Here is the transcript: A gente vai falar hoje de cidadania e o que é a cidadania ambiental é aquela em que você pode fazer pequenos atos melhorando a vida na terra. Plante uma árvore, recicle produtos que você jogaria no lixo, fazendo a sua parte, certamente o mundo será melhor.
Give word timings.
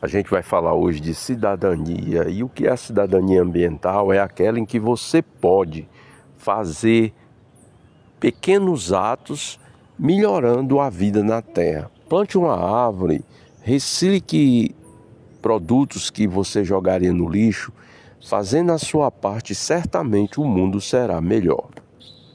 A 0.00 0.06
gente 0.06 0.30
vai 0.30 0.44
falar 0.44 0.74
hoje 0.74 1.00
de 1.00 1.12
cidadania 1.12 2.28
e 2.28 2.44
o 2.44 2.48
que 2.48 2.68
é 2.68 2.70
a 2.70 2.76
cidadania 2.76 3.42
ambiental 3.42 4.12
é 4.12 4.20
aquela 4.20 4.56
em 4.56 4.64
que 4.64 4.78
você 4.78 5.20
pode 5.20 5.88
fazer 6.36 7.12
pequenos 8.20 8.92
atos 8.92 9.58
melhorando 9.98 10.78
a 10.78 10.88
vida 10.88 11.24
na 11.24 11.42
terra. 11.42 11.90
Plante 12.08 12.38
uma 12.38 12.54
árvore, 12.54 13.24
recicle 13.60 14.72
produtos 15.42 16.10
que 16.10 16.28
você 16.28 16.62
jogaria 16.62 17.12
no 17.12 17.28
lixo, 17.28 17.72
fazendo 18.24 18.70
a 18.70 18.78
sua 18.78 19.10
parte, 19.10 19.52
certamente 19.52 20.38
o 20.38 20.44
mundo 20.44 20.80
será 20.80 21.20
melhor. 21.20 21.67